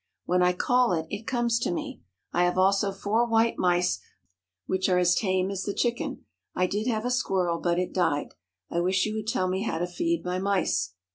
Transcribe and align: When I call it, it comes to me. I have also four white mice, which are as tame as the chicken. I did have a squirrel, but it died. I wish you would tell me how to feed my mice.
When 0.25 0.41
I 0.41 0.51
call 0.53 0.93
it, 0.93 1.05
it 1.11 1.27
comes 1.27 1.59
to 1.59 1.69
me. 1.69 2.01
I 2.33 2.45
have 2.45 2.57
also 2.57 2.91
four 2.91 3.27
white 3.27 3.59
mice, 3.59 3.99
which 4.65 4.89
are 4.89 4.97
as 4.97 5.13
tame 5.13 5.51
as 5.51 5.61
the 5.61 5.75
chicken. 5.75 6.25
I 6.55 6.65
did 6.65 6.87
have 6.87 7.05
a 7.05 7.11
squirrel, 7.11 7.59
but 7.59 7.77
it 7.77 7.93
died. 7.93 8.33
I 8.71 8.79
wish 8.79 9.05
you 9.05 9.13
would 9.13 9.27
tell 9.27 9.47
me 9.47 9.61
how 9.61 9.77
to 9.77 9.85
feed 9.85 10.25
my 10.25 10.39
mice. 10.39 10.93